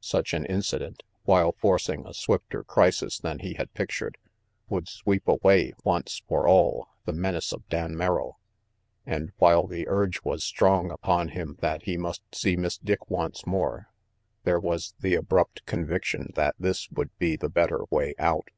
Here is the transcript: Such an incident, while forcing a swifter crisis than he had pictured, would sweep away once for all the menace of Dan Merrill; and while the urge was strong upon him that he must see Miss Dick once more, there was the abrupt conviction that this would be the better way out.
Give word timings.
Such 0.00 0.32
an 0.32 0.46
incident, 0.46 1.02
while 1.24 1.52
forcing 1.52 2.06
a 2.06 2.14
swifter 2.14 2.64
crisis 2.64 3.18
than 3.18 3.40
he 3.40 3.52
had 3.52 3.74
pictured, 3.74 4.16
would 4.70 4.88
sweep 4.88 5.28
away 5.28 5.74
once 5.84 6.22
for 6.26 6.48
all 6.48 6.88
the 7.04 7.12
menace 7.12 7.52
of 7.52 7.68
Dan 7.68 7.94
Merrill; 7.94 8.40
and 9.04 9.30
while 9.36 9.66
the 9.66 9.86
urge 9.86 10.22
was 10.24 10.42
strong 10.42 10.90
upon 10.90 11.28
him 11.28 11.58
that 11.60 11.82
he 11.82 11.98
must 11.98 12.22
see 12.34 12.56
Miss 12.56 12.78
Dick 12.78 13.10
once 13.10 13.46
more, 13.46 13.90
there 14.44 14.58
was 14.58 14.94
the 15.00 15.14
abrupt 15.16 15.66
conviction 15.66 16.30
that 16.34 16.54
this 16.58 16.90
would 16.90 17.10
be 17.18 17.36
the 17.36 17.50
better 17.50 17.80
way 17.90 18.14
out. 18.18 18.48